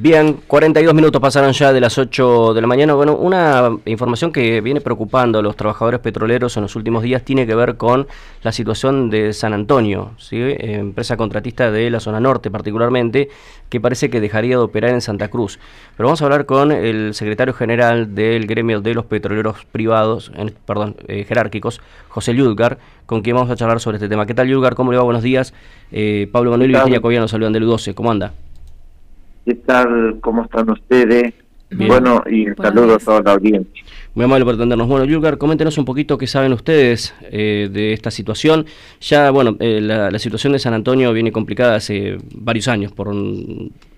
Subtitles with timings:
[0.00, 2.94] Bien, 42 minutos pasaron ya de las 8 de la mañana.
[2.94, 7.48] Bueno, una información que viene preocupando a los trabajadores petroleros en los últimos días tiene
[7.48, 8.06] que ver con
[8.44, 10.38] la situación de San Antonio, ¿sí?
[10.40, 13.28] empresa contratista de la zona norte particularmente,
[13.68, 15.58] que parece que dejaría de operar en Santa Cruz.
[15.96, 20.30] Pero vamos a hablar con el secretario general del gremio de los petroleros privados,
[20.64, 24.26] perdón, eh, jerárquicos, José Yudgar, con quien vamos a charlar sobre este tema.
[24.26, 24.76] ¿Qué tal, Yudgar?
[24.76, 25.02] ¿Cómo le va?
[25.02, 25.54] Buenos días.
[25.90, 27.94] Eh, Pablo Manuel y Virginia Cobiano saludan del U12.
[27.94, 28.32] ¿Cómo anda?
[29.48, 30.18] ¿Qué tal?
[30.20, 31.32] ¿Cómo están ustedes?
[31.70, 33.82] Bueno, y saludos a toda la audiencia.
[34.14, 34.86] Muy amable por atendernos.
[34.86, 38.66] Bueno, Yulgar, coméntenos un poquito qué saben ustedes eh, de esta situación.
[39.00, 43.06] Ya, bueno, eh, la, situación de San Antonio viene complicada hace varios años, por,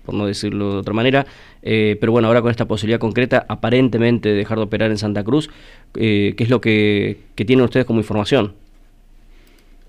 [0.05, 1.25] por no decirlo de otra manera,
[1.63, 5.21] eh, pero bueno, ahora con esta posibilidad concreta, aparentemente, de dejar de operar en Santa
[5.21, 5.49] Cruz,
[5.91, 8.53] ¿qué es lo que, que tienen ustedes como información?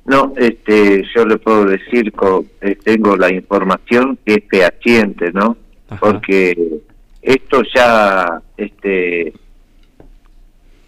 [0.05, 5.57] No, este, yo le puedo decir, que tengo la información que es fehaciente, ¿no?
[6.01, 6.81] Porque
[7.21, 9.33] esto ya, este,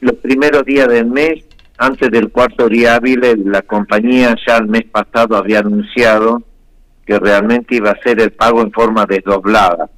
[0.00, 1.44] los primeros días del mes,
[1.78, 6.42] antes del cuarto día hábil, la compañía ya el mes pasado había anunciado
[7.06, 9.91] que realmente iba a ser el pago en forma desdoblada.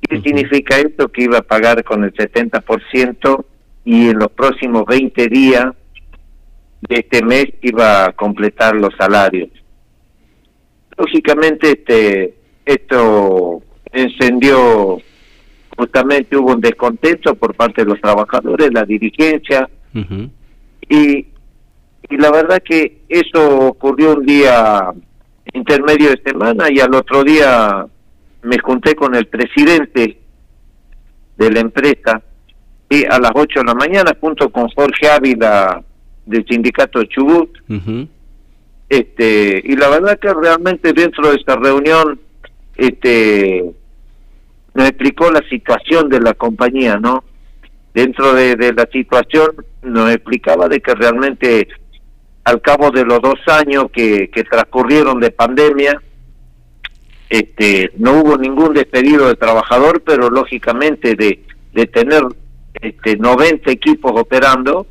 [0.00, 1.08] ¿Qué significa esto?
[1.08, 3.44] Que iba a pagar con el 70%
[3.84, 5.66] y en los próximos 20 días
[6.80, 9.50] de este mes iba a completar los salarios.
[10.96, 12.34] Lógicamente este
[12.64, 13.62] esto
[13.92, 14.98] encendió
[15.76, 19.68] justamente hubo un descontento por parte de los trabajadores, la dirigencia
[20.88, 21.26] y
[22.10, 24.92] y la verdad que eso ocurrió un día
[25.52, 27.86] intermedio de semana y al otro día
[28.42, 30.18] me junté con el presidente
[31.36, 32.22] de la empresa
[32.90, 35.82] y a las 8 de la mañana junto con Jorge Ávila
[36.28, 37.50] del sindicato Chubut.
[38.88, 42.20] este Y la verdad que realmente dentro de esta reunión
[42.76, 43.64] este
[44.74, 47.24] nos explicó la situación de la compañía, ¿no?
[47.94, 49.50] Dentro de, la situación
[49.82, 51.66] nos explicaba de que realmente
[52.44, 56.00] al cabo de los dos años que, que transcurrieron de pandemia,
[57.28, 61.42] este, no hubo ningún despedido de trabajador, pero lógicamente de,
[61.74, 62.22] de tener
[62.80, 64.86] este, 90 equipos operando,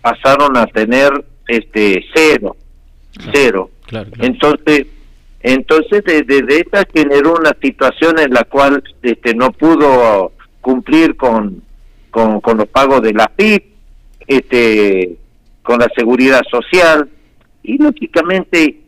[0.00, 2.56] pasaron a tener este cero,
[3.32, 3.70] cero.
[4.18, 4.86] Entonces,
[5.40, 11.62] entonces desde esta generó una situación en la cual este no pudo cumplir con,
[12.10, 13.62] con, con los pagos de la PIB,
[14.26, 15.16] este,
[15.62, 17.08] con la seguridad social.
[17.62, 18.80] Y lógicamente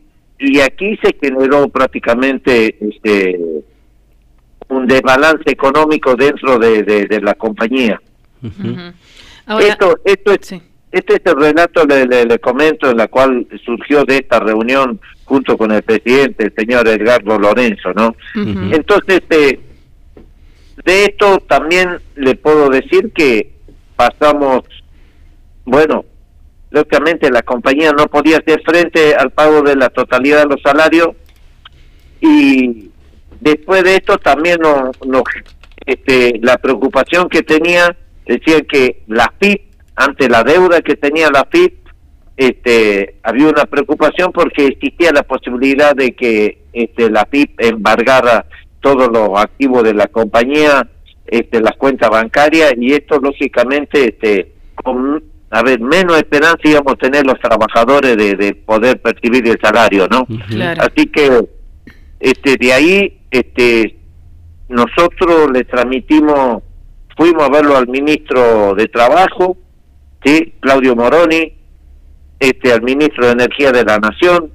[0.43, 3.39] y aquí se generó prácticamente este
[4.69, 8.01] un desbalance económico dentro de, de, la compañía.
[9.59, 10.55] esto esto es,
[10.93, 15.57] este es el relato, le, le, comento, en la cual surgió de esta reunión junto
[15.57, 18.15] con el presidente, el señor Edgardo Lorenzo, ¿no?
[18.35, 19.59] Entonces, este,
[20.85, 23.53] de esto también le puedo decir que
[23.95, 24.61] pasamos,
[25.65, 26.05] bueno,
[26.69, 31.09] lógicamente la compañía no podía hacer frente al pago de la totalidad de los salarios
[32.21, 32.91] y
[33.41, 34.91] después de esto también no,
[35.87, 37.95] este, la preocupación que tenía
[38.27, 41.87] decía que la PIB ante la deuda que tenía la FIP,
[42.35, 48.45] este, había una preocupación porque existía la posibilidad de que este, la FIP embargara
[48.81, 50.87] todos los activos de la compañía,
[51.25, 55.23] este, las cuentas bancarias, y esto lógicamente, este, con
[55.53, 60.07] a ver, menos esperanza íbamos a tener los trabajadores de, de poder percibir el salario,
[60.07, 60.25] ¿no?
[60.79, 61.47] Así que
[62.19, 63.99] este, de ahí este,
[64.67, 66.63] nosotros le transmitimos,
[67.15, 69.55] fuimos a verlo al ministro de Trabajo,
[70.23, 70.53] ¿sí?
[70.59, 71.53] Claudio Moroni,
[72.39, 74.51] este, al ministro de Energía de la Nación.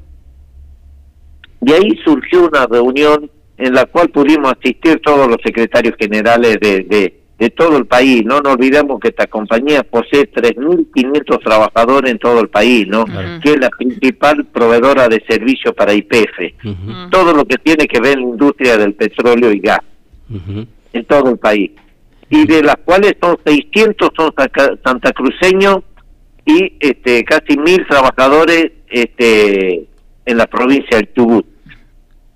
[1.60, 6.84] De ahí surgió una reunión en la cual pudimos asistir todos los secretarios generales de,
[6.84, 8.24] de, de todo el país.
[8.24, 13.04] No nos olvidemos que esta compañía posee 3.500 trabajadores en todo el país, ¿no?
[13.42, 17.10] Que es la principal proveedora de servicios para IPF.
[17.10, 19.80] Todo lo que tiene que ver la industria del petróleo y gas
[20.92, 21.72] en todo el país
[22.30, 24.32] y de las cuales son 600 son
[24.84, 25.78] santacruceños
[26.44, 29.86] y este casi mil trabajadores este
[30.24, 31.46] en la provincia del Chubut.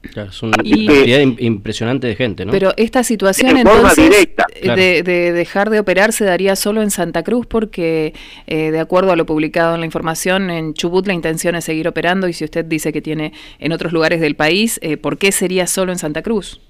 [0.02, 2.52] es una cantidad impresionante de gente, ¿no?
[2.52, 4.28] Pero esta situación entonces
[4.62, 8.14] de, dejar de operar se daría solo en Santa Cruz porque,
[8.46, 11.86] eh, de acuerdo a lo publicado en la información, en Chubut la intención es seguir
[11.86, 15.32] operando y si usted dice que tiene en otros lugares del país, eh, ¿por qué
[15.32, 16.60] sería solo en Santa Cruz?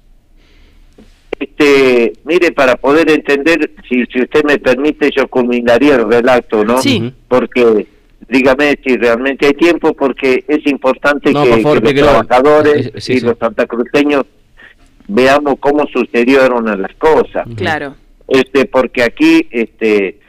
[1.43, 6.81] Este, mire, para poder entender, si, si usted me permite, yo culminaría el relato, ¿no?
[6.81, 7.13] Sí.
[7.27, 7.89] Porque,
[8.29, 14.25] dígame si realmente hay tiempo, porque es importante que, los trabajadores y los santacruceños
[15.09, 17.45] veamos cómo sucedieron las cosas.
[17.57, 17.97] Claro.
[18.29, 20.21] Este, porque aquí, este,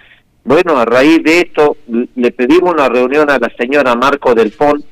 [0.44, 1.78] bueno, a raíz de esto,
[2.16, 4.84] le pedimos una reunión a la señora Marco del Pon,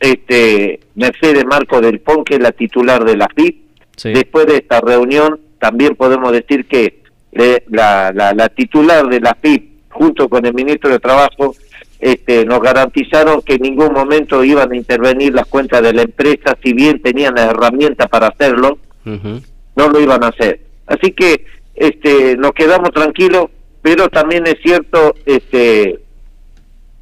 [0.00, 3.65] este, Mercedes Marco del Pon, que es la titular de la FIP,
[4.02, 7.02] Después de esta reunión, también podemos decir que
[7.32, 11.54] eh, la, la, titular de la FIP, junto con el ministro de Trabajo,
[11.98, 16.56] este, nos garantizaron que en ningún momento iban a intervenir las cuentas de la empresa,
[16.62, 20.60] si bien tenían la herramienta para hacerlo, no lo iban a hacer.
[20.86, 21.44] Así que
[21.74, 23.46] este, nos quedamos tranquilos,
[23.82, 26.00] pero también es cierto, este,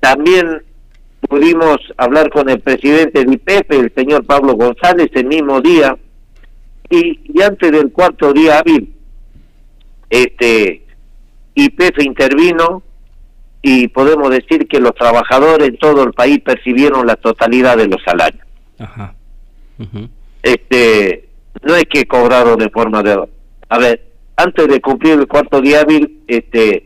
[0.01, 0.63] también
[1.29, 5.97] pudimos hablar con el presidente de IPF, el señor Pablo González, el mismo día,
[6.95, 8.95] y, antes del cuarto día hábil,
[10.11, 10.85] este,
[11.55, 12.83] IPF intervino
[13.63, 18.03] y podemos decir que los trabajadores en todo el país percibieron la totalidad de los
[18.05, 18.45] salarios.
[18.79, 19.15] Ajá.
[20.43, 21.29] Este,
[21.63, 23.27] no es que cobraron de forma de...
[23.69, 24.07] A ver,
[24.37, 26.85] antes de cumplir el cuarto día hábil, este,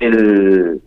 [0.00, 0.82] el,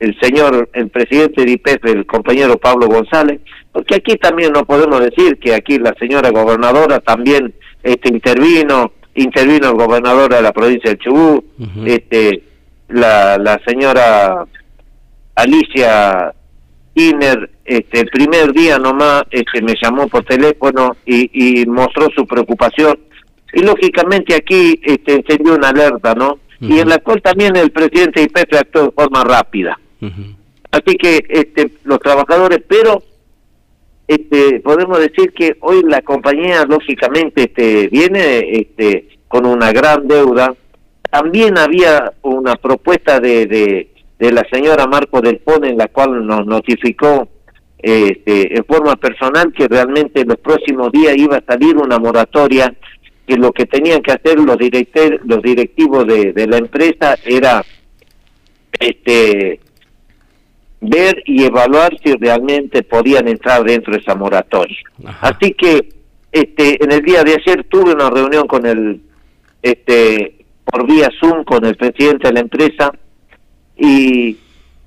[0.00, 5.00] el señor, el presidente de IPF, el compañero Pablo González, porque aquí también no podemos
[5.00, 10.90] decir que aquí la señora gobernadora también este intervino, intervino el gobernador de la provincia
[10.90, 11.44] de Chubut,
[11.86, 12.42] este
[12.88, 14.44] la, la señora
[15.34, 16.34] Alicia
[16.94, 22.26] Iner, este el primer día nomás este me llamó por teléfono y, y mostró su
[22.26, 22.98] preocupación
[23.52, 26.38] y lógicamente aquí este encendió una alerta, ¿no?
[26.60, 29.78] Y en la cual también el presidente IPF actuó de forma rápida.
[30.70, 33.02] Así que este los trabajadores, pero
[34.14, 40.54] este, podemos decir que hoy la compañía lógicamente este, viene este, con una gran deuda.
[41.10, 46.46] También había una propuesta de, de, la señora Marco del Pone en la cual nos
[46.46, 47.28] notificó
[47.78, 52.72] este, en forma personal que realmente en los próximos días iba a salir una moratoria
[53.26, 54.56] que lo que tenían que hacer los
[55.24, 57.64] los directivos de, de la empresa era
[58.78, 59.60] este
[60.82, 64.78] ver y evaluar si realmente podían entrar dentro de esa moratoria.
[65.20, 65.88] Así que
[66.32, 69.00] este en el día de ayer tuve una reunión con el
[69.62, 72.92] este por vía Zoom con el presidente de la empresa
[73.76, 74.36] y,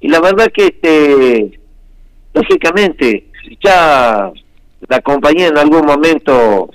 [0.02, 1.60] y la verdad que este
[2.34, 3.28] lógicamente
[3.64, 4.32] ya
[4.88, 6.72] la compañía en algún momento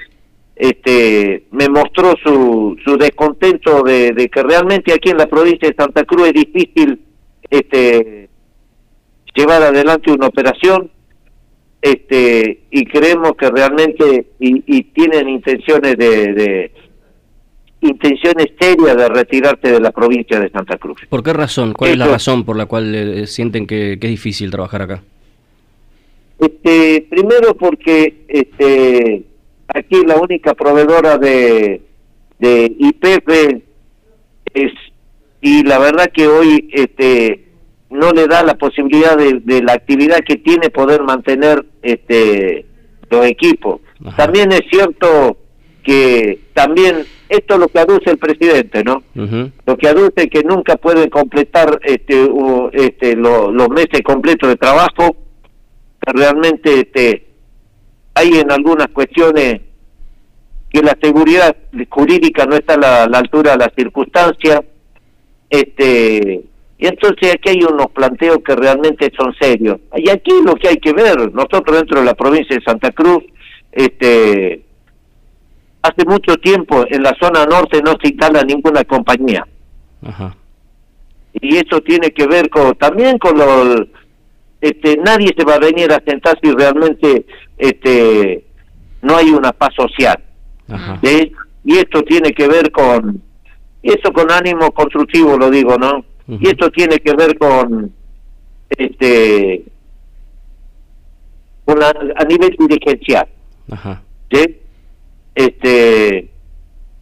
[0.56, 5.74] este me mostró su, su descontento de, de que realmente aquí en la provincia de
[5.74, 7.02] Santa Cruz es difícil
[7.50, 8.29] este
[9.34, 10.90] llevar adelante una operación
[11.82, 16.70] este y creemos que realmente y, tienen intenciones de,
[17.80, 21.00] intenciones serias de retirarse de la provincia de Santa Cruz.
[21.08, 21.72] ¿Por qué razón?
[21.72, 25.02] ¿Cuál es la razón por la cual eh, sienten que, es difícil trabajar acá?
[26.38, 29.24] Este, primero porque este
[29.68, 31.82] aquí la única proveedora de
[32.38, 33.62] de IPF
[34.54, 34.72] es
[35.42, 37.49] y la verdad que hoy este
[37.90, 42.64] no le da la posibilidad de, la actividad que tiene poder mantener este
[43.10, 43.80] los equipos.
[44.16, 45.36] También es cierto
[45.82, 49.02] que también esto es lo que aduce el presidente, ¿no?
[49.66, 52.30] Lo que aduce que nunca pueden completar este,
[52.72, 55.16] este los meses completos de trabajo.
[56.00, 57.26] Realmente este
[58.14, 59.60] hay en algunas cuestiones
[60.70, 61.56] que la seguridad
[61.88, 64.60] jurídica no está a la, a la altura de las circunstancias.
[65.48, 66.49] Este
[66.80, 69.78] y entonces aquí hay unos planteos que realmente son serios.
[69.96, 73.22] Y aquí lo que hay que ver, nosotros dentro de la provincia de Santa Cruz,
[73.70, 74.64] este,
[75.82, 79.46] hace mucho tiempo en la zona norte no se instala ninguna compañía.
[81.34, 83.86] Y eso tiene que ver con también con lo
[84.62, 87.26] este nadie se va a venir a sentar si realmente
[87.58, 88.42] este
[89.02, 90.18] no hay una paz social.
[91.62, 93.22] Y esto tiene que ver con
[93.82, 96.04] y eso con ánimo constructivo lo digo, ¿no?
[96.38, 97.92] Y esto tiene que ver con
[98.70, 99.64] este
[101.66, 103.28] a, nivel dirigencial.
[105.34, 106.30] Este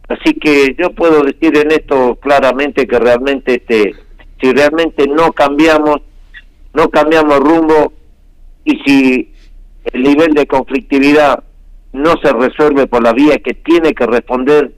[0.07, 3.93] así que yo puedo decir en esto claramente que realmente este
[4.41, 5.97] si realmente no cambiamos
[6.73, 7.93] no cambiamos rumbo
[8.63, 9.33] y si
[9.93, 11.43] el nivel de conflictividad
[11.93, 14.73] no se resuelve por la vía que tiene que responder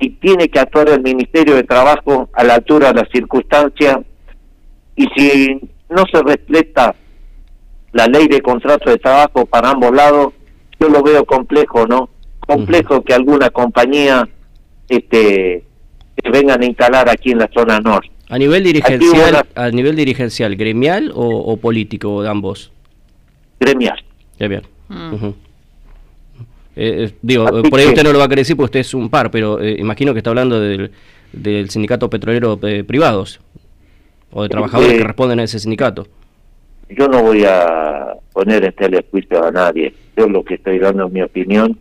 [0.00, 3.98] y tiene que actuar el Ministerio de Trabajo a la altura de las circunstancias
[4.96, 6.94] y si no se respeta
[7.92, 10.32] la ley de contrato de trabajo para ambos lados,
[10.78, 12.10] yo lo veo complejo, ¿no?
[12.48, 14.26] complejo que alguna compañía
[14.88, 15.64] este
[16.22, 18.10] se vengan a instalar aquí en la zona norte.
[18.30, 22.72] A nivel dirigencial, a nivel dirigencial, gremial o, político de ambos.
[23.60, 24.02] Gremial.
[24.38, 24.62] Gremial.
[24.88, 25.28] Mm.
[26.78, 29.10] Eh, digo, por ahí usted no lo va a querer decir porque usted es un
[29.10, 30.90] par, pero eh, imagino que está hablando del,
[31.32, 33.40] del sindicato petrolero privados
[34.30, 36.06] o de trabajadores que responden a ese sindicato.
[36.90, 39.92] Yo no voy a poner en telejuicio a nadie.
[40.16, 41.78] Yo lo que estoy dando es mi opinión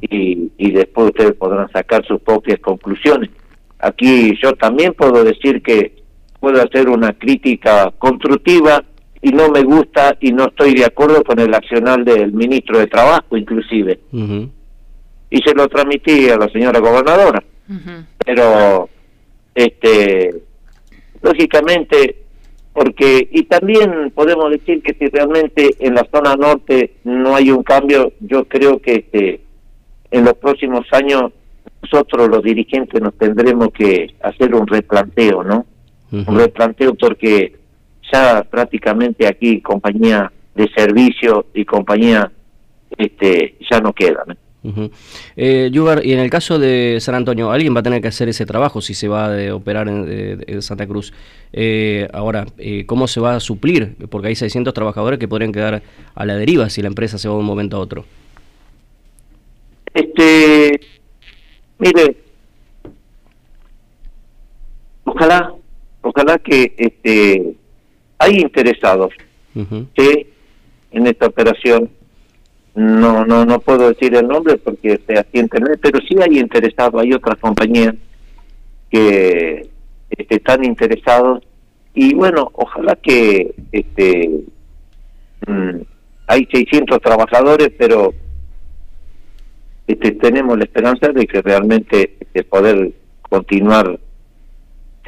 [0.00, 3.30] y, y después ustedes podrán sacar sus propias conclusiones.
[3.78, 6.02] Aquí yo también puedo decir que
[6.40, 8.84] puedo hacer una crítica constructiva
[9.20, 12.86] y no me gusta y no estoy de acuerdo con el accional del ministro de
[12.86, 13.98] Trabajo inclusive.
[15.30, 17.42] Y se lo transmití a la señora gobernadora.
[18.24, 18.88] Pero,
[19.54, 20.34] este,
[21.22, 22.16] lógicamente,
[22.72, 27.62] porque, y también podemos decir que si realmente en la zona norte no hay un
[27.62, 29.40] cambio, yo creo que este,
[30.10, 31.32] en los próximos años
[31.82, 35.66] nosotros los dirigentes nos tendremos que hacer un replanteo, ¿no?
[36.10, 37.57] Un replanteo porque
[38.12, 42.30] ya prácticamente aquí compañía de servicio y compañía
[42.96, 44.36] este ya no quedan.
[45.36, 45.70] ¿eh?
[45.72, 48.80] Y en el caso de San Antonio, alguien va a tener que hacer ese trabajo
[48.80, 51.12] si se va a operar en, Santa Cruz.
[51.52, 53.96] Eh, ahora, eh, ¿cómo se va a suplir?
[54.10, 55.82] Porque hay 600 trabajadores que podrían quedar
[56.14, 58.04] a la deriva si la empresa se va de un momento a otro.
[59.94, 60.80] Este,
[61.78, 62.16] Mire,
[65.04, 65.54] ojalá,
[66.02, 67.54] ojalá que este
[68.18, 69.12] hay interesados
[69.54, 71.90] en esta operación.
[72.74, 77.36] No, no, no puedo decir el nombre porque fehacientemente, pero sí hay interesados, hay otras
[77.38, 77.94] compañías
[78.90, 79.68] que
[80.10, 81.42] este, están interesados.
[81.94, 84.30] Y bueno, ojalá que este
[85.46, 85.80] mm,
[86.28, 88.14] hay 600 trabajadores, pero
[89.86, 93.98] este, tenemos la esperanza de que realmente este, poder continuar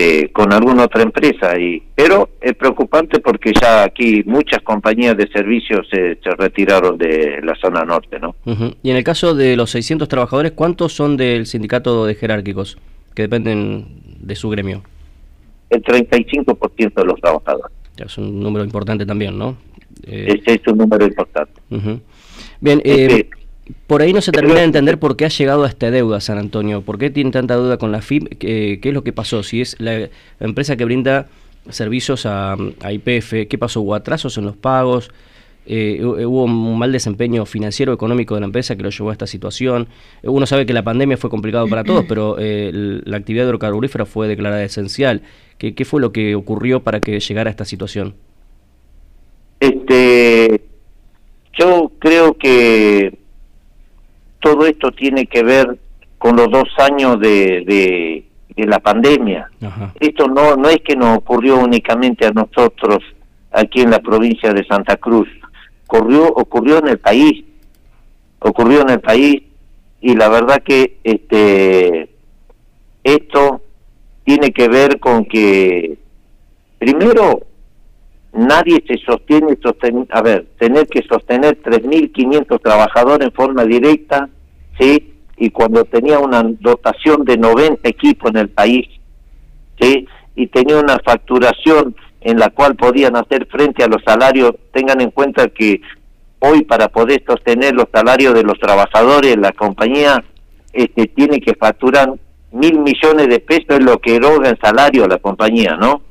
[0.01, 5.29] este, con alguna otra empresa y pero es preocupante porque ya aquí muchas compañías de
[5.29, 8.35] servicios se, retiraron de la zona norte no
[8.83, 12.79] y en el caso de los 600 trabajadores cuántos son del sindicato de jerárquicos
[13.15, 13.87] que dependen
[14.21, 14.83] de su gremio
[15.69, 17.71] el 35% de los trabajadores.
[17.97, 19.57] Es un número importante también no
[20.05, 20.41] eh...
[20.47, 21.61] es un número importante.
[22.61, 23.29] Bien eh,
[23.87, 26.39] por ahí no se termina de entender por qué ha llegado a esta deuda San
[26.39, 29.61] Antonio, por qué tiene tanta deuda con la FIP, qué, es lo que pasó, si
[29.61, 30.09] es la,
[30.41, 31.29] empresa que brinda
[31.69, 32.57] servicios a,
[32.91, 35.11] IPF, qué pasó, hubo atrasos en los pagos,
[35.67, 39.27] eh, hubo un mal desempeño financiero económico de la empresa que lo llevó a esta
[39.27, 39.89] situación.
[40.23, 44.27] Uno sabe que la pandemia fue complicado para todos, pero eh, la actividad hidrocarburífera fue
[44.27, 45.23] declarada esencial.
[45.59, 48.15] ¿Qué, ¿Qué fue lo que ocurrió para que llegara a esta situación?
[49.61, 50.63] Este,
[51.53, 53.20] yo creo que
[54.41, 55.79] todo esto tiene que ver
[56.19, 58.25] con los dos años de, de,
[58.67, 59.51] la pandemia.
[59.99, 63.03] Esto no, no es que nos ocurrió únicamente a nosotros
[63.51, 65.29] aquí en la provincia de Santa Cruz,
[65.87, 67.45] ocurrió, ocurrió en el país,
[68.39, 69.43] ocurrió en el país
[70.01, 72.11] y la verdad que este
[73.03, 73.63] esto
[74.25, 75.99] tiene que ver con que
[76.79, 77.41] primero
[78.33, 79.59] nadie se sostiene,
[80.11, 84.29] a ver, tener que sostener 3.500 trabajadores en forma directa,
[84.79, 85.15] ¿sí?
[85.37, 88.87] Y cuando tenía una dotación de 90 equipos en el país,
[89.81, 90.07] ¿sí?
[90.37, 95.11] Y tenía una facturación en la cual podían hacer frente a los salarios, tengan en
[95.11, 95.81] cuenta que
[96.39, 100.23] hoy para poder sostener los salarios de los trabajadores, la compañía
[100.73, 102.13] este, tiene que facturar
[102.53, 106.03] mil millones de pesos, es lo que eroga en salario a la compañía, ¿no?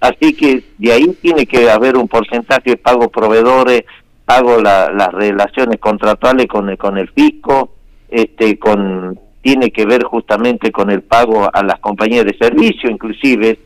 [0.00, 3.84] Así que de ahí tiene que haber un porcentaje de pago proveedores,
[4.24, 7.74] pago las relaciones contractuales con el, con el fisco,
[8.08, 13.58] este, con tiene que ver justamente con el pago a las compañías de servicio, inclusive,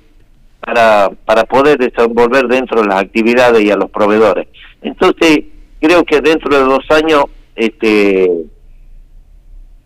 [0.60, 4.48] para, para poder desenvolver dentro de las actividades y a los proveedores.
[4.82, 5.40] Entonces,
[5.80, 7.24] creo que dentro de dos años,
[7.56, 8.30] este,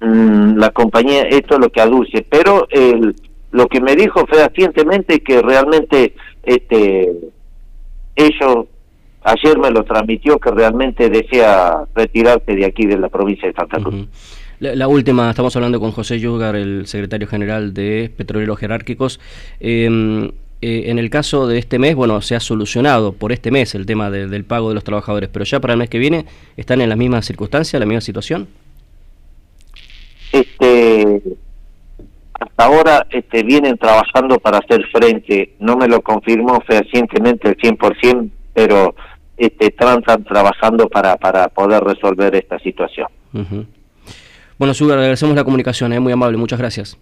[0.01, 3.17] mm, la compañía, esto es lo que aduce, pero el,
[3.51, 6.15] lo que me dijo fehacientemente es que realmente
[6.45, 7.13] este
[8.17, 8.67] ellos
[9.23, 13.79] ayer me lo transmitió que realmente desea retirarse de aquí de la provincia de Santa
[13.81, 14.07] Cruz.
[14.61, 19.21] la, última, estamos hablando con José Yugar, el secretario general de Petroleros Jerárquicos.
[19.61, 20.31] Em,
[20.61, 23.87] eh, en el caso de este mes, bueno, se ha solucionado por este mes el
[23.87, 26.27] tema del pago de los trabajadores, pero ya para el mes que viene,
[26.57, 28.49] ¿están en las mismas circunstancias, la misma situación?
[30.33, 31.23] Este,
[32.39, 38.31] hasta ahora este, vienen trabajando para hacer frente, no me lo confirmó fehacientemente el 100%,
[38.55, 38.95] pero
[39.37, 43.09] este, están trabajando para, para poder resolver esta situación.
[44.59, 46.99] Bueno, Sugar, agradecemos la comunicación, es muy amable, muchas gracias.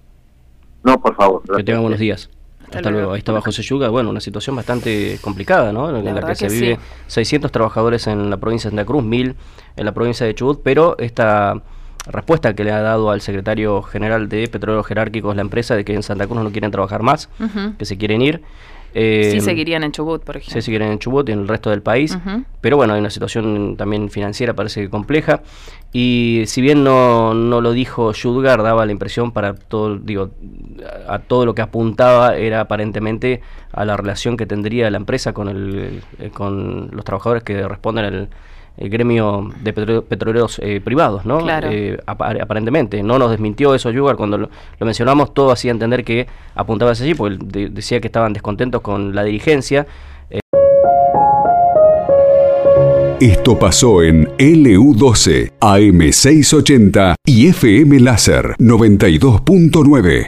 [0.83, 1.43] No, por favor.
[1.57, 2.31] Que tengan buenos días.
[2.73, 3.13] Hasta, luego.
[3.13, 3.89] Ahí estaba José Yuga.
[3.89, 5.97] Bueno, una situación bastante complicada, ¿no?
[5.97, 9.37] En la, que, se vive 600 trabajadores en la provincia de Santa Cruz, 1000
[9.77, 11.63] en la provincia de Chubut, pero esta
[12.07, 15.95] respuesta que le ha dado al secretario general de Petróleos Jerárquicos la empresa de que
[15.95, 17.29] en Santa Cruz no quieren trabajar más,
[17.79, 18.43] que se quieren ir.
[18.99, 20.55] Eh, sí seguirían en Chubut, por ejemplo.
[20.55, 22.17] Sí seguirían en Chubut y en el resto del país.
[22.63, 25.43] Pero bueno, hay una situación también financiera, parece que compleja.
[25.93, 30.31] Y si bien no, no lo dijo Shudgar, daba la impresión para todo, digo,
[31.09, 35.49] a todo lo que apuntaba era aparentemente a la relación que tendría la empresa con,
[35.49, 38.29] el, eh, con los trabajadores que responden al
[38.77, 41.39] el gremio de petroleros eh, privados, ¿no?
[41.39, 41.69] Claro.
[41.71, 43.03] Eh, aparentemente.
[43.03, 47.15] No nos desmintió eso Yugar cuando lo, mencionamos, todo hacía entender que apuntaba hacia allí,
[47.15, 49.87] porque decía que estaban descontentos con la dirigencia.
[50.31, 50.41] Eh.
[53.21, 60.25] Esto pasó en LU12, AM680 y FM Láser 92.9.